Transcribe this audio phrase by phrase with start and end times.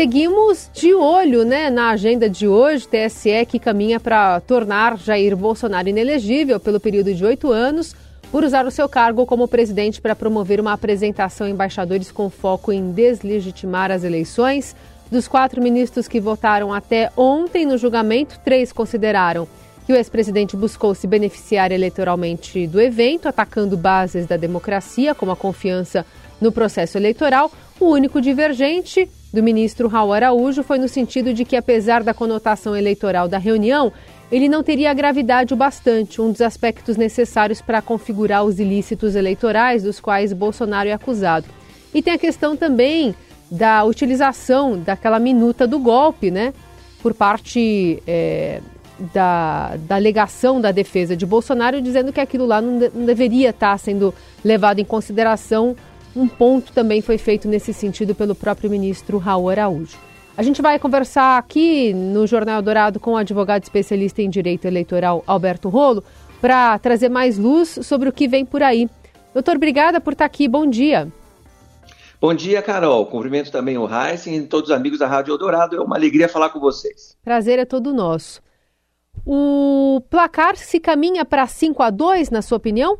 [0.00, 5.90] seguimos de olho né, na agenda de hoje, TSE que caminha para tornar Jair Bolsonaro
[5.90, 7.94] inelegível pelo período de oito anos
[8.32, 12.72] por usar o seu cargo como presidente para promover uma apresentação a embaixadores com foco
[12.72, 14.74] em deslegitimar as eleições.
[15.10, 19.46] Dos quatro ministros que votaram até ontem no julgamento, três consideraram
[19.84, 25.36] que o ex-presidente buscou se beneficiar eleitoralmente do evento, atacando bases da democracia, como a
[25.36, 26.06] confiança
[26.40, 27.52] no processo eleitoral.
[27.78, 32.76] O único divergente do ministro Raul Araújo foi no sentido de que, apesar da conotação
[32.76, 33.92] eleitoral da reunião,
[34.30, 39.82] ele não teria gravidade o bastante, um dos aspectos necessários para configurar os ilícitos eleitorais
[39.82, 41.46] dos quais Bolsonaro é acusado.
[41.92, 43.14] E tem a questão também
[43.50, 46.54] da utilização daquela minuta do golpe, né,
[47.02, 48.60] por parte é,
[49.12, 53.50] da, da alegação da defesa de Bolsonaro, dizendo que aquilo lá não, de, não deveria
[53.50, 55.74] estar sendo levado em consideração.
[56.14, 59.96] Um ponto também foi feito nesse sentido pelo próprio ministro Raul Araújo.
[60.36, 65.22] A gente vai conversar aqui no Jornal Dourado com o advogado especialista em direito eleitoral
[65.26, 66.02] Alberto Rolo
[66.40, 68.88] para trazer mais luz sobre o que vem por aí.
[69.34, 70.48] Doutor, obrigada por estar aqui.
[70.48, 71.12] Bom dia.
[72.20, 73.06] Bom dia, Carol.
[73.06, 75.76] Cumprimento também o Heisen e todos os amigos da Rádio Eldorado.
[75.76, 77.16] É uma alegria falar com vocês.
[77.22, 78.42] Prazer é todo nosso.
[79.24, 82.98] O placar se caminha para 5 a 2, na sua opinião?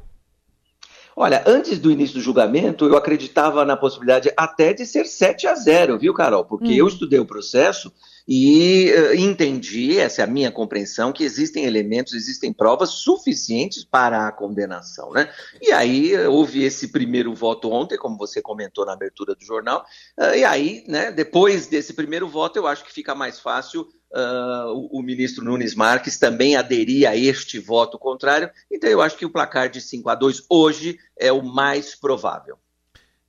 [1.22, 5.54] Olha, antes do início do julgamento, eu acreditava na possibilidade até de ser 7 a
[5.54, 6.46] 0, viu, Carol?
[6.46, 6.76] Porque hum.
[6.76, 7.92] eu estudei o processo
[8.32, 14.28] e uh, entendi, essa é a minha compreensão, que existem elementos, existem provas suficientes para
[14.28, 15.28] a condenação, né?
[15.60, 19.84] E aí uh, houve esse primeiro voto ontem, como você comentou na abertura do jornal,
[20.16, 24.74] uh, e aí, né, depois desse primeiro voto, eu acho que fica mais fácil Uh,
[24.74, 28.50] o, o, ministro Nunes Marques também aderir a este voto contrário.
[28.68, 32.58] Então, eu acho que o placar de 5 a 2 hoje é o mais provável.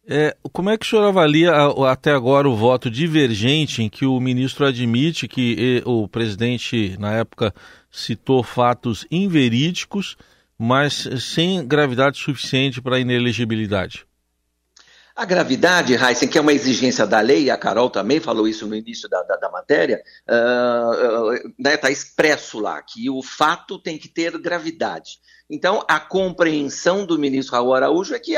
[0.08, 1.52] É, como é que o senhor avalia
[1.90, 7.54] até agora o voto divergente em que o ministro admite que o presidente, na época,
[7.92, 10.18] citou fatos inverídicos,
[10.58, 14.06] mas sem gravidade suficiente para inelegibilidade?
[15.16, 18.76] A gravidade, Heisen, que é uma exigência da lei, a Carol também falou isso no
[18.76, 23.78] início da, da, da matéria, está uh, uh, né, tá expresso lá, que o fato
[23.78, 25.20] tem que ter gravidade.
[25.54, 28.38] Então, a compreensão do ministro Raul Araújo é que,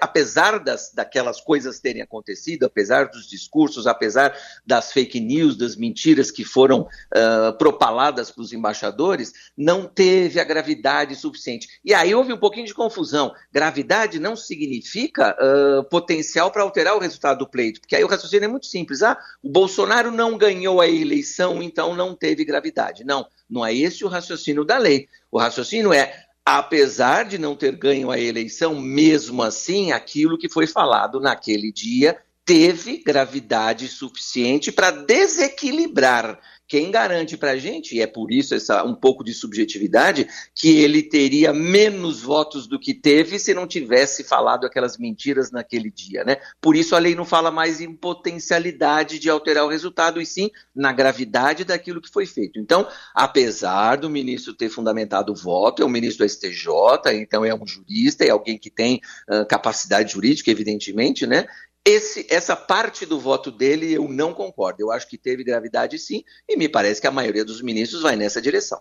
[0.00, 4.34] apesar das, daquelas coisas terem acontecido, apesar dos discursos, apesar
[4.64, 10.44] das fake news, das mentiras que foram uh, propaladas para os embaixadores, não teve a
[10.44, 11.68] gravidade suficiente.
[11.84, 13.34] E aí houve um pouquinho de confusão.
[13.52, 18.46] Gravidade não significa uh, potencial para alterar o resultado do pleito, porque aí o raciocínio
[18.46, 19.02] é muito simples.
[19.02, 23.04] Ah, o Bolsonaro não ganhou a eleição, então não teve gravidade.
[23.04, 25.06] Não, não é esse o raciocínio da lei.
[25.30, 30.64] O raciocínio é apesar de não ter ganho a eleição, mesmo assim, aquilo que foi
[30.64, 38.06] falado naquele dia teve gravidade suficiente para desequilibrar quem garante para a gente, e é
[38.06, 43.38] por isso essa um pouco de subjetividade, que ele teria menos votos do que teve
[43.38, 46.36] se não tivesse falado aquelas mentiras naquele dia, né?
[46.60, 50.50] Por isso a lei não fala mais em potencialidade de alterar o resultado, e sim
[50.74, 52.58] na gravidade daquilo que foi feito.
[52.58, 56.66] Então, apesar do ministro ter fundamentado o voto, é um ministro do STJ,
[57.14, 59.00] então é um jurista, é alguém que tem
[59.30, 61.46] uh, capacidade jurídica, evidentemente, né?
[61.86, 64.82] Esse, essa parte do voto dele eu não concordo.
[64.82, 68.16] Eu acho que teve gravidade sim, e me parece que a maioria dos ministros vai
[68.16, 68.80] nessa direção.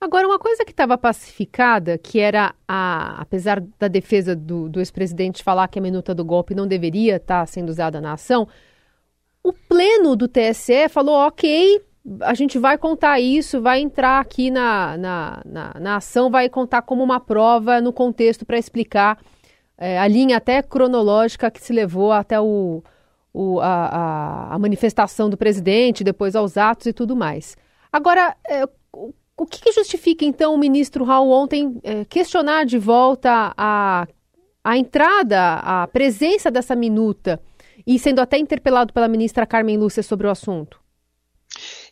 [0.00, 5.44] Agora, uma coisa que estava pacificada, que era, a, apesar da defesa do, do ex-presidente
[5.44, 8.48] falar que a minuta do golpe não deveria estar tá sendo usada na ação,
[9.40, 11.80] o pleno do TSE falou: ok,
[12.20, 16.82] a gente vai contar isso, vai entrar aqui na, na, na, na ação, vai contar
[16.82, 19.18] como uma prova no contexto para explicar
[19.76, 22.82] é, a linha até cronológica que se levou até o,
[23.32, 27.56] o a, a, a, manifestação do presidente, depois aos atos e tudo mais.
[27.92, 32.78] Agora, é, o, o que, que, justifica, então, o ministro Raul ontem é, questionar de
[32.78, 34.06] volta a,
[34.62, 37.40] a entrada, a presença dessa minuta
[37.86, 40.83] e sendo até interpelado pela ministra Carmen Lúcia sobre o assunto?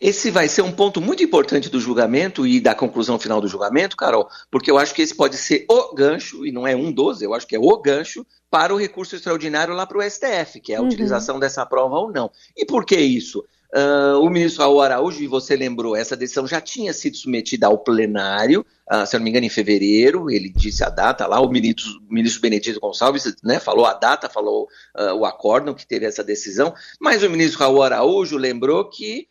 [0.01, 3.97] Esse vai ser um ponto muito importante do julgamento e da conclusão final do julgamento,
[3.97, 7.23] Carol, porque eu acho que esse pode ser o gancho, e não é um dos,
[7.23, 10.73] eu acho que é o gancho para o recurso extraordinário lá para o STF, que
[10.73, 10.87] é a uhum.
[10.87, 12.31] utilização dessa prova ou não.
[12.57, 13.45] E por que isso?
[13.75, 17.79] Uh, o ministro Raul Araújo, e você lembrou, essa decisão já tinha sido submetida ao
[17.79, 21.49] plenário, uh, se eu não me engano, em fevereiro, ele disse a data lá, o
[21.49, 26.05] ministro, o ministro Benedito Gonçalves né, falou a data, falou uh, o acórdão que teve
[26.05, 29.27] essa decisão, mas o ministro Raul Araújo lembrou que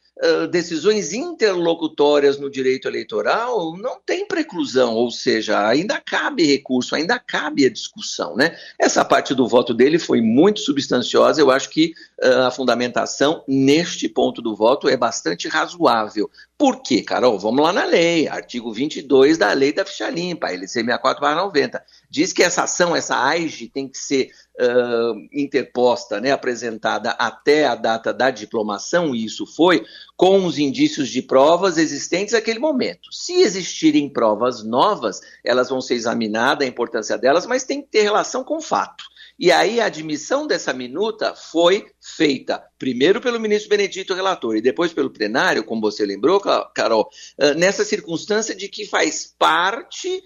[0.52, 7.66] decisões interlocutórias no direito eleitoral não tem preclusão, ou seja, ainda cabe recurso, ainda cabe
[7.66, 8.36] a discussão.
[8.36, 8.56] Né?
[8.78, 11.94] Essa parte do voto dele foi muito substanciosa, eu acho que
[12.24, 16.30] uh, a fundamentação neste ponto do voto é bastante razoável.
[16.58, 17.40] Por quê, Carol?
[17.40, 21.82] Vamos lá na lei, artigo 22 da lei da ficha limpa, LC 64-90.
[22.12, 27.74] Diz que essa ação, essa AIGE, tem que ser uh, interposta, né, apresentada até a
[27.74, 29.86] data da diplomação, e isso foi,
[30.18, 33.10] com os indícios de provas existentes naquele momento.
[33.14, 38.02] Se existirem provas novas, elas vão ser examinadas, a importância delas, mas tem que ter
[38.02, 39.06] relação com o fato.
[39.44, 44.94] E aí a admissão dessa minuta foi feita primeiro pelo ministro Benedito relator e depois
[44.94, 46.40] pelo plenário, como você lembrou,
[46.76, 47.10] Carol,
[47.58, 50.24] nessa circunstância de que faz parte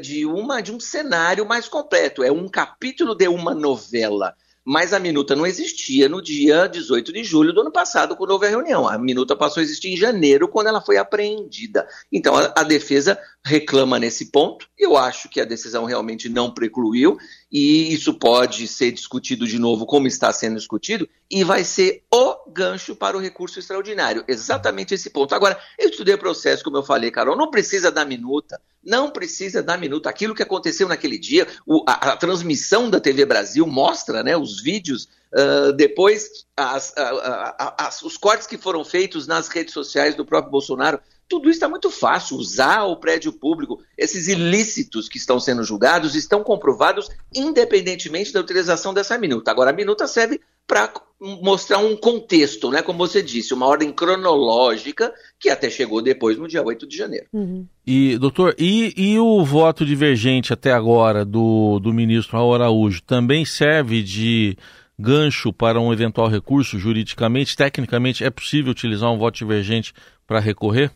[0.00, 4.98] de uma de um cenário mais completo, é um capítulo de uma novela mas a
[4.98, 8.88] minuta não existia no dia 18 de julho do ano passado, quando houve a reunião.
[8.88, 11.86] A minuta passou a existir em janeiro, quando ela foi apreendida.
[12.10, 14.66] Então, a, a defesa reclama nesse ponto.
[14.78, 17.18] Eu acho que a decisão realmente não precluiu,
[17.52, 22.50] e isso pode ser discutido de novo, como está sendo discutido, e vai ser o
[22.50, 24.24] gancho para o recurso extraordinário.
[24.26, 25.34] Exatamente esse ponto.
[25.34, 28.60] Agora, eu estudei o processo, como eu falei, Carol, não precisa da minuta.
[28.84, 30.08] Não precisa dar minuto.
[30.08, 34.60] Aquilo que aconteceu naquele dia, o, a, a, transmissão da TV Brasil mostra né, os
[34.60, 40.50] vídeos, uh, depois as, as, os cortes que foram feitos nas redes sociais do próprio
[40.50, 41.00] Bolsonaro.
[41.26, 42.36] Tudo isso está muito fácil.
[42.36, 48.92] Usar o prédio público, esses ilícitos que estão sendo julgados, estão comprovados independentemente da utilização
[48.92, 49.50] dessa minuta.
[49.50, 52.82] Agora, a minuta serve para mostrar um contexto, né?
[52.82, 57.26] Como você disse, uma ordem cronológica que até chegou depois no dia 8 de janeiro.
[57.32, 57.66] Uhum.
[57.86, 63.44] E, doutor, e, e, o voto divergente até agora do, do ministro Raul Araújo também
[63.44, 64.56] serve de
[64.98, 67.56] gancho para um eventual recurso juridicamente?
[67.56, 69.94] Tecnicamente, é possível utilizar um voto divergente
[70.26, 70.90] para recorrer?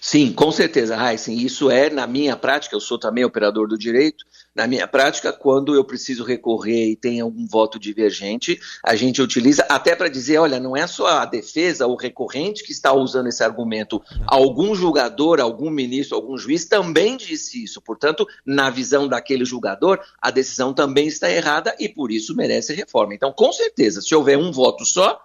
[0.00, 1.36] Sim, com certeza, Heisen.
[1.38, 5.74] Isso é, na minha prática, eu sou também operador do direito, na minha prática, quando
[5.74, 10.60] eu preciso recorrer e tem algum voto divergente, a gente utiliza até para dizer, olha,
[10.60, 14.02] não é só a defesa, o recorrente que está usando esse argumento.
[14.26, 17.80] Algum julgador, algum ministro, algum juiz também disse isso.
[17.80, 23.14] Portanto, na visão daquele julgador, a decisão também está errada e por isso merece reforma.
[23.14, 25.18] Então, com certeza, se houver um voto só,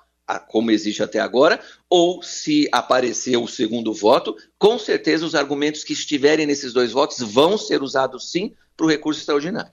[0.47, 1.59] como existe até agora,
[1.89, 7.19] ou se aparecer o segundo voto, com certeza os argumentos que estiverem nesses dois votos
[7.19, 9.71] vão ser usados sim para o recurso extraordinário.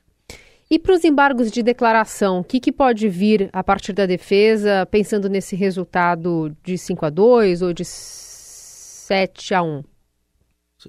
[0.70, 4.86] E para os embargos de declaração, o que, que, pode vir a partir da defesa,
[4.90, 9.84] pensando nesse resultado de 5 a 2 ou de 7 a 1?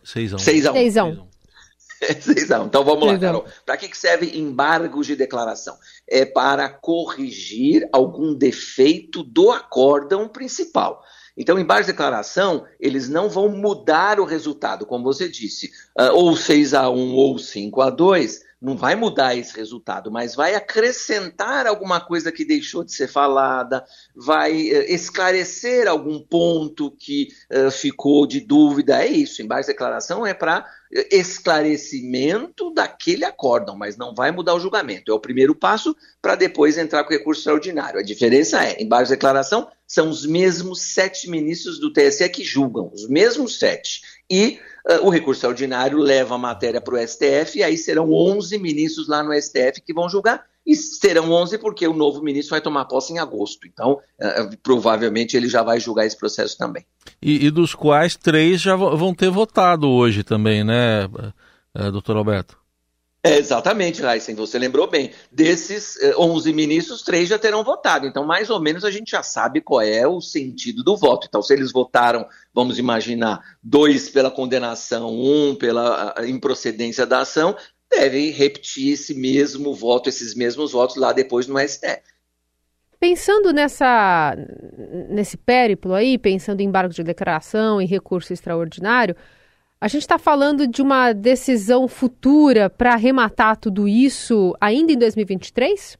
[0.03, 0.39] 6 a 1.
[0.39, 0.75] 6 a 1.
[0.75, 0.97] 6
[2.51, 2.65] a 1.
[2.65, 3.45] Então vamos lá, Carol.
[3.65, 5.77] Para que serve embargos de declaração?
[6.07, 11.01] É para corrigir algum defeito do acórdão principal.
[11.37, 15.67] Então, embargos de declaração, eles não vão mudar o resultado, como você disse,
[15.99, 20.33] uh, ou 6 a 1 ou 5 a 2, não vai mudar esse resultado, mas
[20.33, 23.83] vai acrescentar alguma coisa que deixou de ser falada,
[24.15, 29.03] vai uh, esclarecer algum ponto que uh, ficou de dúvida.
[29.03, 30.65] É isso, embargo de declaração é para
[31.11, 35.11] esclarecimento daquele acórdão, mas não vai mudar o julgamento.
[35.11, 37.99] É o primeiro passo para depois entrar com recurso extraordinário.
[37.99, 42.89] A diferença é, embargo de declaração são os mesmos sete ministros do TSE que julgam,
[42.93, 44.01] os mesmos sete.
[44.29, 44.59] E
[45.01, 49.23] o recurso extraordinário leva a matéria para o STF, e aí serão 11 ministros lá
[49.23, 53.13] no STF que vão julgar, e serão 11 porque o novo ministro vai tomar posse
[53.13, 53.67] em agosto.
[53.67, 56.85] Então, uh, provavelmente ele já vai julgar esse processo também.
[57.21, 61.07] E, e, dos quais três já vão ter votado hoje também, né,
[61.91, 62.64] doutor Alberto?
[63.25, 65.09] É, exatamente, Raíssen, você lembrou bem.
[65.31, 68.05] Desses 11 ministros, três já terão votado.
[68.05, 71.25] Então, mais ou menos, a gente já sabe qual é o sentido do voto.
[71.27, 77.55] Então, se eles votaram, vamos imaginar, dois pela condenação, um pela improcedência da ação,
[77.89, 82.03] devem repetir esse mesmo voto, esses mesmos votos lá depois no STF.
[82.99, 84.35] Pensando nessa,
[85.09, 89.15] nesse périplo aí, pensando em embargo de declaração e recurso extraordinário,
[89.79, 95.97] a gente está falando de uma decisão futura para arrematar tudo isso ainda em 2023?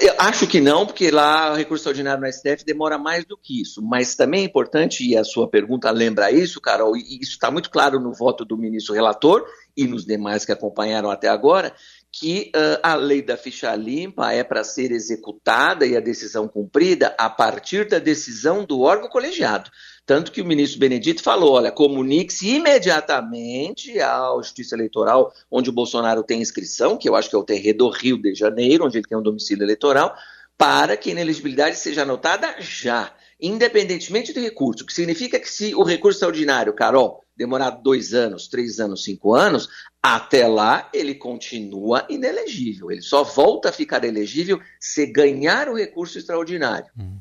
[0.00, 3.60] Eu acho que não, porque lá o recurso extraordinário no STF demora mais do que
[3.60, 3.82] isso.
[3.82, 7.70] Mas também é importante, e a sua pergunta lembra isso, Carol, e isso está muito
[7.70, 9.44] claro no voto do ministro relator
[9.76, 11.74] e nos demais que acompanharam até agora,
[12.16, 17.12] que uh, a lei da ficha limpa é para ser executada e a decisão cumprida
[17.18, 19.68] a partir da decisão do órgão colegiado.
[20.06, 26.22] Tanto que o ministro Benedito falou: olha, comunique-se imediatamente à Justiça Eleitoral, onde o Bolsonaro
[26.22, 29.08] tem inscrição, que eu acho que é o terreno do Rio de Janeiro, onde ele
[29.08, 30.14] tem um domicílio eleitoral,
[30.56, 35.74] para que a inelegibilidade seja anotada já, independentemente do recurso, o que significa que se
[35.74, 39.68] o recurso extraordinário, Carol, demorar dois anos, três anos, cinco anos,
[40.02, 42.90] até lá ele continua inelegível.
[42.90, 46.86] Ele só volta a ficar elegível se ganhar o recurso extraordinário.
[46.98, 47.18] Hum.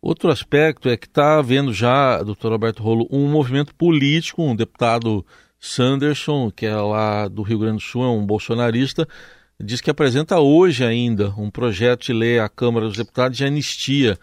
[0.00, 5.26] Outro aspecto é que está havendo já, doutor Alberto Rolo, um movimento político, um deputado
[5.58, 9.08] Sanderson, que é lá do Rio Grande do Sul, é um bolsonarista,
[9.60, 14.16] diz que apresenta hoje ainda um projeto de lei à Câmara dos Deputados de anistia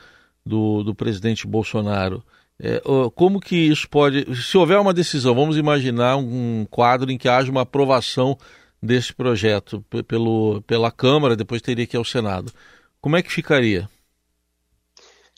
[0.46, 2.24] do, do presidente Bolsonaro.
[2.60, 2.82] É,
[3.14, 4.26] como que isso pode.
[4.36, 8.38] Se houver uma decisão, vamos imaginar um quadro em que haja uma aprovação
[8.82, 12.52] desse projeto pelo, pela Câmara, depois teria que ir ao Senado.
[13.02, 13.90] Como é que ficaria?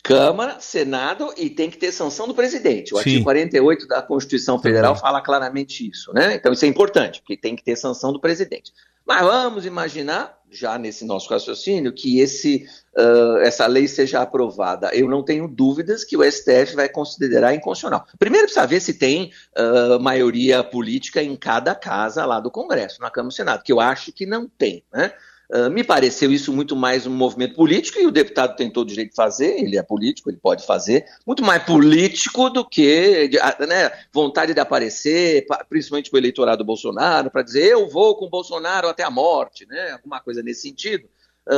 [0.04, 2.94] Câmara, Senado e tem que ter sanção do presidente.
[2.94, 3.00] O Sim.
[3.00, 5.02] artigo 48 da Constituição Federal Também.
[5.02, 6.36] fala claramente isso, né?
[6.36, 8.72] Então isso é importante, porque tem que ter sanção do presidente.
[9.06, 14.90] Mas vamos imaginar, já nesse nosso raciocínio, que esse, uh, essa lei seja aprovada.
[14.94, 18.06] Eu não tenho dúvidas que o STF vai considerar inconstitucional.
[18.18, 23.12] Primeiro precisa ver se tem uh, maioria política em cada casa lá do Congresso, na
[23.12, 25.12] Câmara e Senado, que eu acho que não tem, né?
[25.50, 28.90] Uh, me pareceu isso muito mais um movimento político, e o deputado tem todo o
[28.90, 33.30] direito de fazer, ele é político, ele pode fazer, muito mais político do que
[33.66, 38.26] né, vontade de aparecer, principalmente para o eleitorado do Bolsonaro, para dizer eu vou com
[38.26, 41.08] o Bolsonaro até a morte, né, alguma coisa nesse sentido.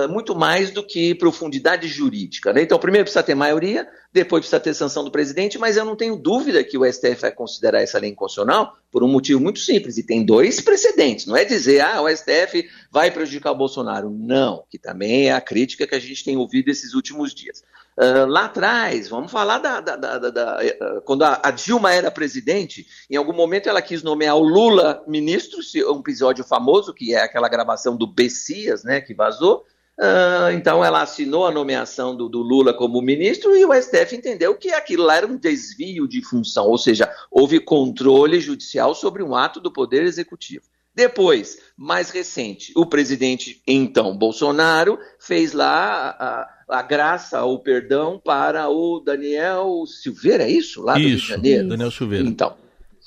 [0.10, 2.54] Muito mais do que profundidade jurídica.
[2.54, 2.62] Né?
[2.62, 6.16] Então, primeiro precisa ter maioria, depois precisa ter sanção do presidente, mas eu não tenho
[6.16, 10.04] dúvida que o STF vai considerar essa lei inconstitucional por um motivo muito simples, e
[10.04, 11.26] tem dois precedentes.
[11.26, 14.10] Não é dizer, ah, o STF vai prejudicar o Bolsonaro.
[14.10, 17.64] Não, que também é a crítica que a gente tem ouvido esses últimos dias.
[17.98, 19.82] Uh, lá atrás, vamos falar da.
[19.82, 24.02] da, da, da uh, quando a, a, Dilma era presidente, em algum momento ela quis
[24.02, 25.60] nomear o Lula ministro,
[25.94, 29.66] um episódio famoso, que é aquela gravação do Bessias, né, que vazou.
[30.00, 34.56] Uh, então ela assinou a nomeação do, do, Lula como ministro e o STF entendeu
[34.56, 39.36] que aquilo lá era um desvio de função, ou seja, houve controle judicial sobre um
[39.36, 40.64] ato do Poder Executivo.
[40.96, 48.70] Depois, mais recente, o presidente, então, Bolsonaro, fez lá a, a graça, o perdão para
[48.70, 50.82] o Daniel Silveira, é isso?
[50.82, 51.68] Lá do isso, Rio de Janeiro?
[51.68, 52.26] Daniel Silveira.
[52.26, 52.56] Então,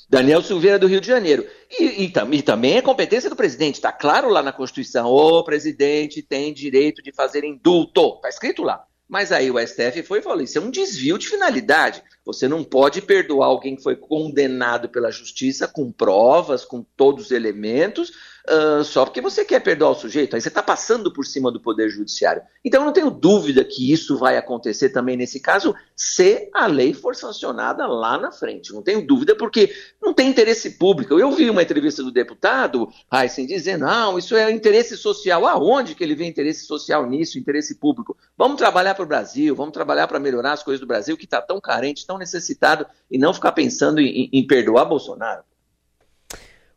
[0.09, 1.45] Daniel Silveira do Rio de Janeiro.
[1.79, 5.07] E, e, e também é competência do presidente, está claro lá na Constituição.
[5.07, 8.85] O presidente tem direito de fazer indulto, está escrito lá.
[9.07, 12.03] Mas aí o STF foi e falou: isso é um desvio de finalidade.
[12.25, 17.31] Você não pode perdoar alguém que foi condenado pela justiça com provas, com todos os
[17.31, 18.11] elementos,
[18.49, 20.35] uh, só porque você quer perdoar o sujeito.
[20.35, 22.41] Aí você está passando por cima do Poder Judiciário.
[22.63, 26.93] Então eu não tenho dúvida que isso vai acontecer também nesse caso, se a lei
[26.93, 28.73] for sancionada lá na frente.
[28.73, 31.17] Não tenho dúvida, porque não tem interesse público.
[31.17, 35.45] Eu vi uma entrevista do deputado Heisen dizendo: não, isso é interesse social.
[35.47, 38.17] Aonde que ele vê interesse social nisso, interesse público?
[38.37, 41.41] Vamos trabalhar para o Brasil, vamos trabalhar para melhorar as coisas do Brasil, que está
[41.41, 45.43] tão carente, tão necessitado, e não ficar pensando em, em perdoar Bolsonaro.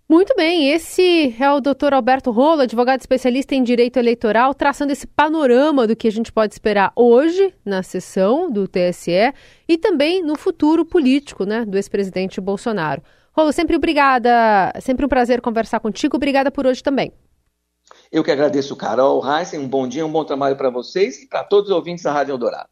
[0.09, 5.05] Muito bem, esse é o doutor Alberto Rolo, advogado especialista em direito eleitoral, traçando esse
[5.05, 9.35] panorama do que a gente pode esperar hoje na sessão do TSE
[9.69, 13.03] e também no futuro político né, do ex-presidente Bolsonaro.
[13.33, 17.13] Rolo, sempre obrigada, sempre um prazer conversar contigo, obrigada por hoje também.
[18.13, 21.43] Eu que agradeço, Carol, Heisen, um bom dia, um bom trabalho para vocês e para
[21.43, 22.69] todos os ouvintes da Rádio Eldorado.